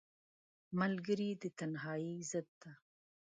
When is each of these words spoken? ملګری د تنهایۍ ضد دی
ملګری 0.79 1.29
د 1.41 1.43
تنهایۍ 1.57 2.13
ضد 2.29 2.47
دی 2.61 2.71